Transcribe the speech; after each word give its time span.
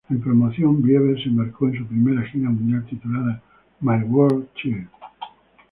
En 0.09 0.19
promoción, 0.19 0.81
Bieber 0.81 1.15
se 1.21 1.29
embarcó 1.29 1.67
en 1.67 1.77
su 1.77 1.85
primera 1.85 2.23
gira 2.23 2.49
mundial 2.49 2.83
titulada 2.87 3.39
"My 3.81 3.97
World 4.03 4.47
Tour". 4.59 4.87